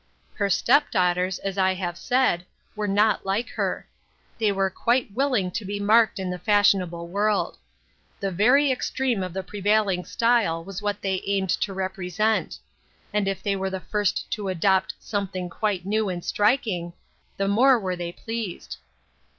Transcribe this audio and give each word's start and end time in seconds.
Her 0.33 0.49
step 0.49 0.89
daughters, 0.89 1.37
as 1.37 1.59
I 1.59 1.75
have 1.75 1.95
said, 1.95 2.43
were 2.75 2.87
not 2.87 3.23
like 3.23 3.49
her. 3.49 3.87
They 4.39 4.51
were 4.51 4.71
quite 4.71 5.11
willing 5.13 5.51
to 5.51 5.63
be 5.63 5.79
marked 5.79 6.17
in 6.17 6.31
the 6.31 6.39
fashionable 6.39 7.07
world. 7.07 7.59
The 8.19 8.31
very 8.31 8.71
extreme 8.71 9.21
of 9.21 9.31
the 9.31 9.43
pre 9.43 9.61
vailing 9.61 10.03
style 10.05 10.63
was 10.63 10.81
what 10.81 11.03
they 11.03 11.21
aimed 11.27 11.51
to 11.51 11.71
represent; 11.71 12.57
and 13.13 13.27
if 13.27 13.43
they 13.43 13.55
were 13.55 13.69
the 13.69 13.79
first 13.79 14.31
to 14.31 14.47
adopt 14.47 14.95
"something 14.99 15.51
24 15.51 15.59
PLANTS 15.59 15.61
THAT 15.61 15.67
HAD 15.67 15.83
BLOSSOMED. 15.85 15.85
quite 15.85 15.89
new 15.91 16.09
and 16.09 16.25
striking," 16.25 16.93
the 17.37 17.47
more 17.47 17.79
were 17.79 17.95
they 17.95 18.11
pleased. 18.11 18.77